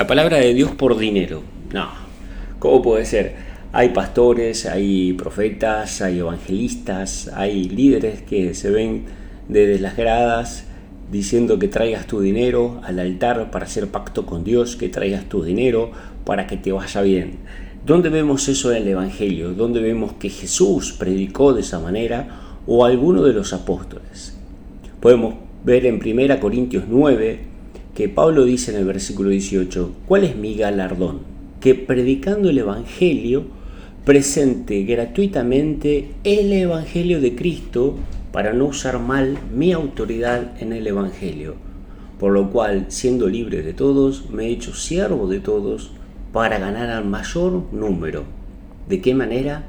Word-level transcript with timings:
la 0.00 0.06
palabra 0.06 0.38
de 0.38 0.54
Dios 0.54 0.70
por 0.70 0.96
dinero. 0.96 1.42
No, 1.74 1.90
¿cómo 2.58 2.80
puede 2.80 3.04
ser? 3.04 3.34
Hay 3.70 3.90
pastores, 3.90 4.64
hay 4.64 5.12
profetas, 5.12 6.00
hay 6.00 6.20
evangelistas, 6.20 7.30
hay 7.34 7.64
líderes 7.64 8.22
que 8.22 8.54
se 8.54 8.70
ven 8.70 9.04
desde 9.46 9.78
las 9.78 9.98
gradas 9.98 10.64
diciendo 11.12 11.58
que 11.58 11.68
traigas 11.68 12.06
tu 12.06 12.22
dinero 12.22 12.80
al 12.82 12.98
altar 12.98 13.50
para 13.50 13.66
hacer 13.66 13.88
pacto 13.88 14.24
con 14.24 14.42
Dios, 14.42 14.74
que 14.74 14.88
traigas 14.88 15.28
tu 15.28 15.42
dinero 15.42 15.90
para 16.24 16.46
que 16.46 16.56
te 16.56 16.72
vaya 16.72 17.02
bien. 17.02 17.32
¿Dónde 17.84 18.08
vemos 18.08 18.48
eso 18.48 18.72
en 18.72 18.80
el 18.84 18.88
Evangelio? 18.88 19.52
¿Dónde 19.52 19.82
vemos 19.82 20.14
que 20.14 20.30
Jesús 20.30 20.94
predicó 20.98 21.52
de 21.52 21.60
esa 21.60 21.78
manera 21.78 22.56
o 22.66 22.86
alguno 22.86 23.22
de 23.22 23.34
los 23.34 23.52
apóstoles? 23.52 24.34
Podemos 24.98 25.34
ver 25.62 25.84
en 25.84 25.96
1 26.02 26.40
Corintios 26.40 26.84
9 26.88 27.49
que 27.94 28.08
Pablo 28.08 28.44
dice 28.44 28.70
en 28.70 28.78
el 28.78 28.84
versículo 28.84 29.30
18, 29.30 29.92
¿cuál 30.06 30.24
es 30.24 30.36
mi 30.36 30.54
galardón? 30.54 31.20
Que 31.60 31.74
predicando 31.74 32.50
el 32.50 32.58
Evangelio 32.58 33.44
presente 34.04 34.84
gratuitamente 34.84 36.10
el 36.24 36.52
Evangelio 36.52 37.20
de 37.20 37.34
Cristo 37.34 37.96
para 38.32 38.52
no 38.52 38.66
usar 38.66 38.98
mal 38.98 39.38
mi 39.54 39.72
autoridad 39.72 40.52
en 40.60 40.72
el 40.72 40.86
Evangelio, 40.86 41.56
por 42.18 42.32
lo 42.32 42.50
cual, 42.50 42.86
siendo 42.88 43.28
libre 43.28 43.62
de 43.62 43.74
todos, 43.74 44.30
me 44.30 44.46
he 44.46 44.50
hecho 44.50 44.74
siervo 44.74 45.28
de 45.28 45.40
todos 45.40 45.92
para 46.32 46.58
ganar 46.58 46.90
al 46.90 47.04
mayor 47.04 47.64
número. 47.72 48.24
¿De 48.88 49.00
qué 49.00 49.14
manera? 49.14 49.64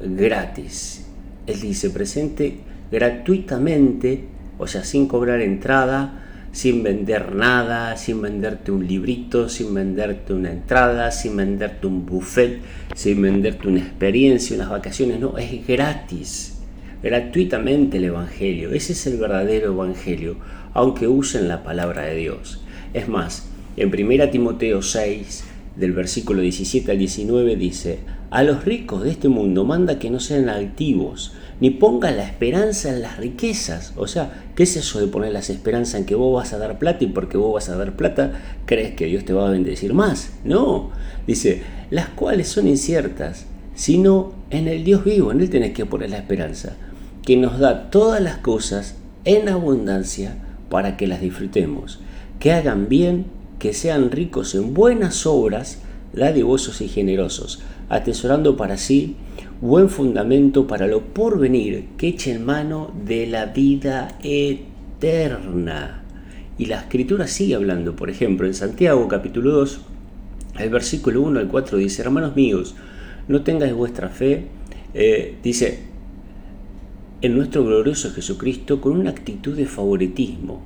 Gratis. 0.00 1.06
Él 1.46 1.60
dice 1.60 1.90
presente 1.90 2.58
gratuitamente, 2.90 4.24
o 4.58 4.66
sea, 4.66 4.84
sin 4.84 5.06
cobrar 5.06 5.40
entrada, 5.40 6.29
sin 6.52 6.82
vender 6.82 7.34
nada, 7.34 7.96
sin 7.96 8.20
venderte 8.20 8.72
un 8.72 8.86
librito, 8.86 9.48
sin 9.48 9.72
venderte 9.72 10.32
una 10.32 10.50
entrada, 10.50 11.10
sin 11.10 11.36
venderte 11.36 11.86
un 11.86 12.06
buffet, 12.06 12.60
sin 12.94 13.22
venderte 13.22 13.68
una 13.68 13.80
experiencia, 13.80 14.56
unas 14.56 14.70
vacaciones, 14.70 15.20
no, 15.20 15.38
es 15.38 15.66
gratis, 15.66 16.58
gratuitamente 17.02 17.98
el 17.98 18.04
Evangelio, 18.04 18.72
ese 18.72 18.92
es 18.92 19.06
el 19.06 19.18
verdadero 19.18 19.72
Evangelio, 19.72 20.36
aunque 20.74 21.06
usen 21.06 21.48
la 21.48 21.62
palabra 21.62 22.02
de 22.02 22.16
Dios. 22.16 22.60
Es 22.92 23.08
más, 23.08 23.48
en 23.76 23.94
1 23.94 24.30
Timoteo 24.30 24.82
6, 24.82 25.44
del 25.76 25.92
versículo 25.92 26.42
17 26.42 26.90
al 26.90 26.98
19 26.98 27.56
dice, 27.56 28.00
a 28.30 28.44
los 28.44 28.64
ricos 28.64 29.02
de 29.02 29.10
este 29.10 29.28
mundo 29.28 29.64
manda 29.64 29.98
que 29.98 30.08
no 30.08 30.20
sean 30.20 30.48
altivos, 30.48 31.32
ni 31.60 31.70
pongan 31.70 32.16
la 32.16 32.24
esperanza 32.24 32.88
en 32.88 33.02
las 33.02 33.18
riquezas. 33.18 33.92
O 33.96 34.06
sea, 34.06 34.44
¿qué 34.54 34.62
es 34.62 34.76
eso 34.76 35.00
de 35.00 35.08
poner 35.08 35.32
la 35.32 35.40
esperanza 35.40 35.98
en 35.98 36.06
que 36.06 36.14
vos 36.14 36.32
vas 36.32 36.52
a 36.52 36.58
dar 36.58 36.78
plata 36.78 37.04
y 37.04 37.08
porque 37.08 37.36
vos 37.36 37.52
vas 37.52 37.68
a 37.68 37.76
dar 37.76 37.96
plata 37.96 38.32
crees 38.66 38.94
que 38.94 39.06
Dios 39.06 39.24
te 39.24 39.32
va 39.32 39.48
a 39.48 39.50
bendecir 39.50 39.94
más? 39.94 40.30
No, 40.44 40.90
dice, 41.26 41.62
las 41.90 42.08
cuales 42.08 42.48
son 42.48 42.68
inciertas, 42.68 43.46
sino 43.74 44.32
en 44.50 44.68
el 44.68 44.84
Dios 44.84 45.04
vivo, 45.04 45.32
en 45.32 45.40
Él 45.40 45.50
tenés 45.50 45.72
que 45.72 45.86
poner 45.86 46.10
la 46.10 46.18
esperanza, 46.18 46.76
que 47.22 47.36
nos 47.36 47.58
da 47.58 47.90
todas 47.90 48.22
las 48.22 48.38
cosas 48.38 48.94
en 49.24 49.48
abundancia 49.48 50.36
para 50.70 50.96
que 50.96 51.08
las 51.08 51.20
disfrutemos, 51.20 51.98
que 52.38 52.52
hagan 52.52 52.88
bien, 52.88 53.26
que 53.58 53.74
sean 53.74 54.12
ricos 54.12 54.54
en 54.54 54.72
buenas 54.72 55.26
obras, 55.26 55.78
dadivosos 56.12 56.80
y 56.80 56.88
generosos 56.88 57.60
atesorando 57.90 58.56
para 58.56 58.78
sí 58.78 59.16
buen 59.60 59.90
fundamento 59.90 60.66
para 60.66 60.86
lo 60.86 61.02
porvenir, 61.02 61.88
que 61.98 62.08
eche 62.08 62.32
en 62.32 62.46
mano 62.46 62.90
de 63.04 63.26
la 63.26 63.46
vida 63.46 64.16
eterna. 64.22 66.02
Y 66.56 66.66
la 66.66 66.80
escritura 66.80 67.26
sigue 67.26 67.56
hablando, 67.56 67.94
por 67.94 68.08
ejemplo, 68.08 68.46
en 68.46 68.54
Santiago 68.54 69.06
capítulo 69.08 69.50
2, 69.52 69.80
el 70.60 70.70
versículo 70.70 71.20
1 71.22 71.40
al 71.40 71.48
4 71.48 71.78
dice, 71.78 72.02
hermanos 72.02 72.36
míos, 72.36 72.74
no 73.28 73.42
tengáis 73.42 73.74
vuestra 73.74 74.08
fe, 74.08 74.46
eh, 74.94 75.36
dice, 75.42 75.80
en 77.20 77.34
nuestro 77.36 77.64
glorioso 77.64 78.12
Jesucristo 78.12 78.80
con 78.80 78.96
una 78.96 79.10
actitud 79.10 79.54
de 79.56 79.66
favoritismo 79.66 80.62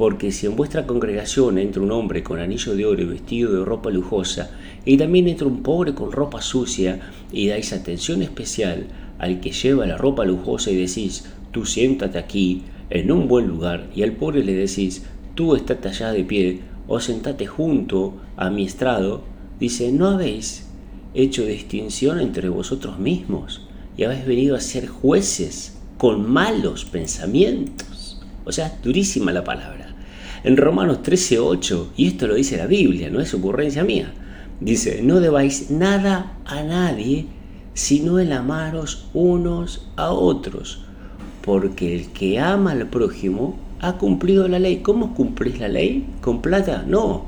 porque 0.00 0.32
si 0.32 0.46
en 0.46 0.56
vuestra 0.56 0.86
congregación 0.86 1.58
entra 1.58 1.82
un 1.82 1.92
hombre 1.92 2.22
con 2.22 2.38
anillo 2.38 2.74
de 2.74 2.86
oro 2.86 3.02
y 3.02 3.04
vestido 3.04 3.52
de 3.52 3.66
ropa 3.66 3.90
lujosa, 3.90 4.50
y 4.86 4.96
también 4.96 5.28
entra 5.28 5.46
un 5.46 5.62
pobre 5.62 5.92
con 5.92 6.10
ropa 6.10 6.40
sucia, 6.40 7.12
y 7.30 7.48
dais 7.48 7.74
atención 7.74 8.22
especial 8.22 8.86
al 9.18 9.40
que 9.40 9.52
lleva 9.52 9.84
la 9.84 9.98
ropa 9.98 10.24
lujosa 10.24 10.70
y 10.70 10.76
decís, 10.76 11.26
tú 11.52 11.66
siéntate 11.66 12.16
aquí, 12.16 12.62
en 12.88 13.12
un 13.12 13.28
buen 13.28 13.46
lugar, 13.46 13.90
y 13.94 14.02
al 14.02 14.12
pobre 14.12 14.42
le 14.42 14.54
decís, 14.54 15.04
tú 15.34 15.54
estate 15.54 15.90
allá 15.90 16.12
de 16.12 16.24
pie, 16.24 16.60
o 16.88 16.98
sentate 16.98 17.44
junto 17.44 18.14
a 18.38 18.48
mi 18.48 18.64
estrado, 18.64 19.20
dice, 19.60 19.92
¿no 19.92 20.08
habéis 20.08 20.66
hecho 21.12 21.44
distinción 21.44 22.20
entre 22.20 22.48
vosotros 22.48 22.98
mismos? 22.98 23.68
Y 23.98 24.04
habéis 24.04 24.24
venido 24.24 24.56
a 24.56 24.60
ser 24.60 24.86
jueces 24.86 25.76
con 25.98 26.26
malos 26.26 26.86
pensamientos. 26.86 27.99
O 28.44 28.52
sea, 28.52 28.78
durísima 28.82 29.32
la 29.32 29.44
palabra 29.44 29.90
en 30.44 30.56
Romanos 30.56 31.02
13:8, 31.02 31.88
y 31.96 32.06
esto 32.06 32.26
lo 32.26 32.34
dice 32.34 32.56
la 32.56 32.66
Biblia, 32.66 33.10
no 33.10 33.20
es 33.20 33.34
ocurrencia 33.34 33.84
mía, 33.84 34.12
dice, 34.60 35.00
no 35.02 35.20
debáis 35.20 35.70
nada 35.70 36.38
a 36.46 36.62
nadie, 36.62 37.26
sino 37.74 38.18
el 38.18 38.32
amaros 38.32 39.06
unos 39.12 39.86
a 39.96 40.10
otros, 40.10 40.82
porque 41.42 41.94
el 41.94 42.08
que 42.08 42.38
ama 42.38 42.72
al 42.72 42.88
prójimo 42.88 43.58
ha 43.80 43.94
cumplido 43.94 44.46
la 44.48 44.58
ley. 44.58 44.78
¿Cómo 44.78 45.14
cumplís 45.14 45.58
la 45.58 45.68
ley? 45.68 46.06
¿Con 46.20 46.42
plata? 46.42 46.84
No, 46.86 47.24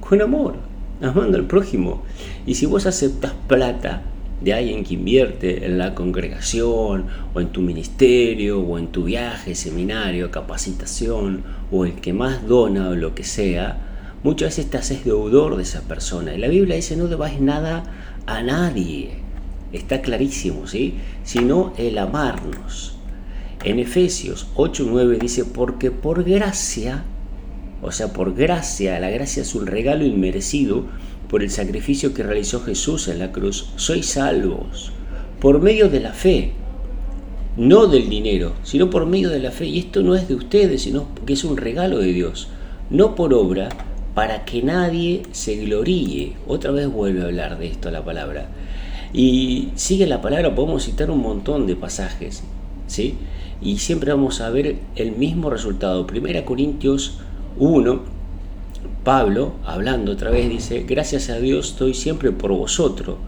con 0.00 0.20
amor, 0.22 0.56
amando 1.00 1.38
al 1.38 1.46
prójimo. 1.46 2.02
Y 2.46 2.54
si 2.54 2.66
vos 2.66 2.86
aceptas 2.86 3.32
plata, 3.46 4.02
de 4.40 4.52
alguien 4.52 4.84
que 4.84 4.94
invierte 4.94 5.64
en 5.64 5.78
la 5.78 5.94
congregación 5.94 7.06
o 7.32 7.40
en 7.40 7.48
tu 7.48 7.60
ministerio 7.60 8.60
o 8.60 8.78
en 8.78 8.88
tu 8.88 9.04
viaje, 9.04 9.54
seminario, 9.54 10.30
capacitación 10.30 11.42
o 11.70 11.84
el 11.84 11.94
que 11.94 12.12
más 12.12 12.46
dona 12.46 12.90
o 12.90 12.94
lo 12.94 13.14
que 13.14 13.24
sea, 13.24 13.78
muchas 14.22 14.50
veces 14.50 14.70
te 14.70 14.78
haces 14.78 15.04
deudor 15.04 15.56
de 15.56 15.62
esa 15.62 15.82
persona. 15.82 16.34
Y 16.34 16.38
la 16.38 16.48
Biblia 16.48 16.76
dice 16.76 16.96
no 16.96 17.08
debáis 17.08 17.40
nada 17.40 17.84
a 18.26 18.42
nadie. 18.42 19.10
Está 19.72 20.02
clarísimo, 20.02 20.66
¿sí? 20.66 20.94
Sino 21.24 21.72
el 21.78 21.98
amarnos. 21.98 22.94
En 23.64 23.78
Efesios 23.78 24.46
8:9 24.56 25.18
dice, 25.18 25.46
porque 25.46 25.90
por 25.90 26.22
gracia, 26.22 27.02
o 27.82 27.92
sea, 27.92 28.12
por 28.12 28.34
gracia, 28.34 29.00
la 29.00 29.08
gracia 29.08 29.42
es 29.42 29.54
un 29.54 29.66
regalo 29.66 30.04
inmerecido, 30.04 30.84
por 31.34 31.42
el 31.42 31.50
sacrificio 31.50 32.14
que 32.14 32.22
realizó 32.22 32.60
Jesús 32.60 33.08
en 33.08 33.18
la 33.18 33.32
cruz, 33.32 33.66
sois 33.74 34.06
salvos 34.06 34.92
por 35.40 35.60
medio 35.60 35.88
de 35.88 35.98
la 35.98 36.12
fe, 36.12 36.52
no 37.56 37.88
del 37.88 38.08
dinero, 38.08 38.52
sino 38.62 38.88
por 38.88 39.04
medio 39.04 39.30
de 39.30 39.40
la 39.40 39.50
fe. 39.50 39.66
Y 39.66 39.80
esto 39.80 40.04
no 40.04 40.14
es 40.14 40.28
de 40.28 40.36
ustedes, 40.36 40.82
sino 40.82 41.08
que 41.26 41.32
es 41.32 41.42
un 41.42 41.56
regalo 41.56 41.98
de 41.98 42.12
Dios, 42.12 42.46
no 42.88 43.16
por 43.16 43.34
obra, 43.34 43.68
para 44.14 44.44
que 44.44 44.62
nadie 44.62 45.24
se 45.32 45.56
gloríe. 45.56 46.34
Otra 46.46 46.70
vez 46.70 46.86
vuelve 46.86 47.22
a 47.22 47.24
hablar 47.24 47.58
de 47.58 47.66
esto 47.66 47.90
la 47.90 48.04
palabra. 48.04 48.46
Y 49.12 49.70
sigue 49.74 50.06
la 50.06 50.22
palabra, 50.22 50.54
podemos 50.54 50.84
citar 50.84 51.10
un 51.10 51.20
montón 51.20 51.66
de 51.66 51.74
pasajes, 51.74 52.44
¿sí? 52.86 53.16
Y 53.60 53.78
siempre 53.78 54.12
vamos 54.12 54.40
a 54.40 54.50
ver 54.50 54.76
el 54.94 55.10
mismo 55.10 55.50
resultado. 55.50 56.06
Primera 56.06 56.44
Corintios 56.44 57.18
1, 57.58 58.13
Pablo, 59.04 59.52
hablando 59.66 60.12
otra 60.12 60.30
vez, 60.30 60.48
dice, 60.48 60.84
gracias 60.88 61.28
a 61.28 61.38
Dios 61.38 61.72
estoy 61.72 61.92
siempre 61.92 62.32
por 62.32 62.52
vosotros. 62.52 63.18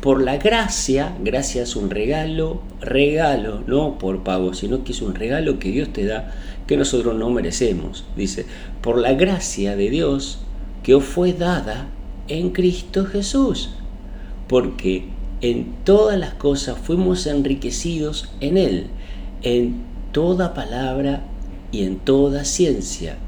Por 0.00 0.22
la 0.22 0.38
gracia, 0.38 1.14
gracia 1.22 1.62
es 1.62 1.76
un 1.76 1.90
regalo, 1.90 2.62
regalo, 2.80 3.62
no 3.66 3.98
por 3.98 4.22
pago, 4.22 4.54
sino 4.54 4.82
que 4.82 4.92
es 4.92 5.02
un 5.02 5.14
regalo 5.14 5.58
que 5.58 5.70
Dios 5.70 5.92
te 5.92 6.06
da 6.06 6.32
que 6.66 6.78
nosotros 6.78 7.14
no 7.16 7.28
merecemos. 7.28 8.06
Dice, 8.16 8.46
por 8.80 8.98
la 8.98 9.12
gracia 9.12 9.76
de 9.76 9.90
Dios 9.90 10.38
que 10.82 10.94
os 10.94 11.04
fue 11.04 11.34
dada 11.34 11.88
en 12.28 12.50
Cristo 12.50 13.04
Jesús. 13.04 13.68
Porque 14.48 15.04
en 15.42 15.74
todas 15.84 16.18
las 16.18 16.32
cosas 16.32 16.78
fuimos 16.78 17.26
enriquecidos 17.26 18.30
en 18.40 18.56
Él, 18.56 18.86
en 19.42 19.82
toda 20.12 20.54
palabra 20.54 21.24
y 21.72 21.82
en 21.82 21.98
toda 21.98 22.46
ciencia 22.46 23.18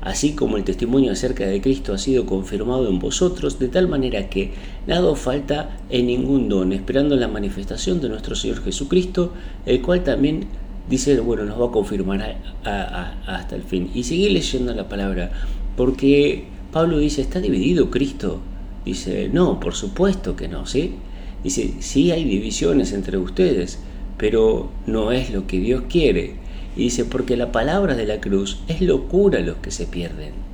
así 0.00 0.32
como 0.32 0.56
el 0.56 0.64
testimonio 0.64 1.12
acerca 1.12 1.46
de 1.46 1.60
Cristo 1.60 1.92
ha 1.92 1.98
sido 1.98 2.26
confirmado 2.26 2.88
en 2.88 2.98
vosotros, 2.98 3.58
de 3.58 3.68
tal 3.68 3.88
manera 3.88 4.28
que 4.28 4.52
nada 4.86 5.06
os 5.06 5.18
falta 5.18 5.78
en 5.90 6.06
ningún 6.06 6.48
don, 6.48 6.72
esperando 6.72 7.16
la 7.16 7.28
manifestación 7.28 8.00
de 8.00 8.08
nuestro 8.08 8.34
Señor 8.34 8.62
Jesucristo, 8.62 9.32
el 9.64 9.82
cual 9.82 10.04
también 10.04 10.46
dice, 10.88 11.18
bueno, 11.20 11.44
nos 11.44 11.60
va 11.60 11.66
a 11.66 11.72
confirmar 11.72 12.36
hasta 12.64 13.56
el 13.56 13.62
fin. 13.62 13.90
Y 13.94 14.04
seguir 14.04 14.32
leyendo 14.32 14.72
la 14.74 14.88
palabra, 14.88 15.32
porque 15.76 16.44
Pablo 16.72 16.98
dice, 16.98 17.22
¿está 17.22 17.40
dividido 17.40 17.90
Cristo? 17.90 18.40
Dice, 18.84 19.28
no, 19.32 19.58
por 19.58 19.74
supuesto 19.74 20.36
que 20.36 20.46
no, 20.46 20.66
¿sí? 20.66 20.94
Dice, 21.42 21.74
sí 21.80 22.12
hay 22.12 22.24
divisiones 22.24 22.92
entre 22.92 23.18
ustedes, 23.18 23.80
pero 24.16 24.70
no 24.86 25.12
es 25.12 25.30
lo 25.30 25.46
que 25.46 25.58
Dios 25.58 25.82
quiere. 25.88 26.34
Y 26.76 26.84
dice, 26.84 27.04
porque 27.04 27.36
la 27.36 27.52
palabra 27.52 27.94
de 27.94 28.06
la 28.06 28.20
cruz 28.20 28.60
es 28.68 28.80
locura 28.80 29.38
a 29.38 29.42
los 29.42 29.56
que 29.56 29.70
se 29.70 29.86
pierden. 29.86 30.46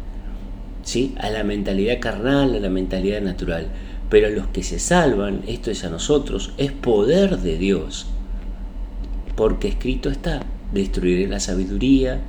¿sí? 0.85 1.15
a 1.19 1.31
la 1.31 1.45
mentalidad 1.45 2.01
carnal, 2.01 2.55
a 2.55 2.61
la 2.61 2.69
mentalidad 2.69 3.23
natural. 3.23 3.69
Pero 4.11 4.27
a 4.27 4.31
los 4.31 4.49
que 4.49 4.63
se 4.63 4.79
salvan, 4.79 5.43
esto 5.47 5.71
es 5.71 5.85
a 5.85 5.91
nosotros, 5.91 6.53
es 6.59 6.73
poder 6.73 7.39
de 7.39 7.57
Dios. 7.57 8.07
Porque 9.37 9.69
escrito 9.69 10.11
está, 10.11 10.43
destruiré 10.73 11.27
la 11.27 11.41
sabiduría 11.41 12.21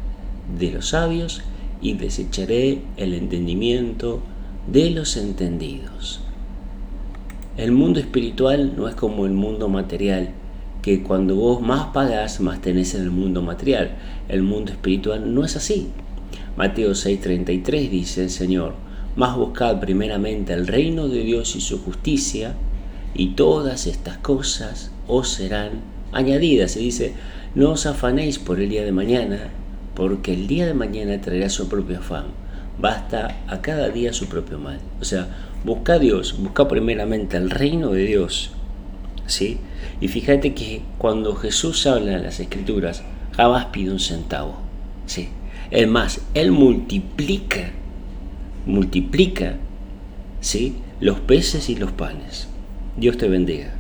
de 0.57 0.71
los 0.71 0.89
sabios 0.89 1.41
y 1.81 1.93
desecharé 1.93 2.81
el 2.95 3.13
entendimiento 3.13 4.21
de 4.67 4.91
los 4.91 5.17
entendidos. 5.17 6.21
El 7.57 7.71
mundo 7.71 7.99
espiritual 7.99 8.73
no 8.77 8.87
es 8.87 8.95
como 8.95 9.25
el 9.25 9.33
mundo 9.33 9.67
material, 9.67 10.29
que 10.83 11.01
cuando 11.01 11.35
vos 11.38 11.62
más 11.62 11.88
pagás, 11.94 12.41
más 12.41 12.62
tenés 12.62 12.94
en 12.94 13.03
el 13.03 13.09
mundo 13.09 13.41
material. 13.41 13.95
El 14.27 14.44
mundo 14.44 14.74
espiritual 14.74 15.33
no 15.33 15.45
es 15.45 15.56
así. 15.56 15.88
Mateo 16.57 16.91
6:33 16.91 17.89
dice 17.89 18.24
el 18.24 18.30
Señor, 18.30 18.75
más 19.15 19.35
buscad 19.38 19.80
primeramente 19.80 20.53
el 20.53 20.68
reino 20.68 21.07
de 21.07 21.24
Dios 21.24 21.56
y 21.56 21.62
su 21.62 21.81
justicia, 21.81 22.53
y 23.15 23.30
todas 23.30 23.88
estas 23.88 24.18
cosas 24.18 24.91
os 25.07 25.30
serán 25.30 25.81
añadidas. 26.12 26.75
Y 26.75 26.81
dice, 26.81 27.13
no 27.56 27.71
os 27.71 27.86
afanéis 27.86 28.38
por 28.38 28.59
el 28.59 28.69
día 28.69 28.83
de 28.83 28.91
mañana, 28.91 29.51
porque 29.95 30.33
el 30.33 30.47
día 30.47 30.65
de 30.65 30.74
mañana 30.74 31.21
traerá 31.21 31.50
su 31.50 31.69
propio 31.69 32.00
afán. 32.00 32.25
Basta 32.77 33.38
a 33.47 33.62
cada 33.62 33.88
día 33.89 34.12
su 34.12 34.27
propio 34.27 34.59
mal. 34.59 34.79
O 35.00 35.06
sea, 35.06 35.27
busca 35.63 35.94
a 35.94 36.00
Dios, 36.00 36.36
busca 36.38 36.68
primeramente 36.68 37.38
el 37.38 37.50
reino 37.50 37.91
de 37.91 38.06
Dios. 38.06 38.51
¿Sí? 39.27 39.59
Y 40.01 40.07
fíjate 40.07 40.53
que 40.53 40.81
cuando 40.97 41.35
Jesús 41.35 41.85
habla 41.88 42.13
en 42.13 42.24
las 42.24 42.39
escrituras, 42.39 43.03
jamás 43.35 43.65
pide 43.68 43.91
un 43.91 44.00
centavo. 44.00 44.57
¿Sí? 45.06 45.30
Es 45.71 45.88
más, 45.88 46.21
Él 46.33 46.51
multiplica, 46.51 47.71
multiplica, 48.65 49.56
¿sí? 50.39 50.77
Los 51.00 51.19
peces 51.19 51.69
y 51.69 51.75
los 51.75 51.91
panes. 51.91 52.47
Dios 52.97 53.18
te 53.18 53.27
bendiga. 53.27 53.74